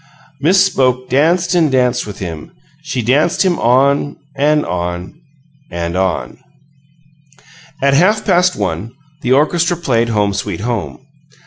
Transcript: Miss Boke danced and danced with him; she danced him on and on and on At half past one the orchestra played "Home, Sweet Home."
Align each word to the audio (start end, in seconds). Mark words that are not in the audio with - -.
Miss 0.39 0.67
Boke 0.67 1.09
danced 1.11 1.53
and 1.53 1.71
danced 1.71 2.07
with 2.07 2.17
him; 2.17 2.49
she 2.81 3.03
danced 3.03 3.45
him 3.45 3.59
on 3.59 4.15
and 4.35 4.65
on 4.65 5.13
and 5.69 5.95
on 5.95 6.39
At 7.83 7.93
half 7.93 8.25
past 8.25 8.55
one 8.55 8.93
the 9.21 9.33
orchestra 9.33 9.77
played 9.77 10.09
"Home, 10.09 10.33
Sweet 10.33 10.61
Home." 10.61 11.05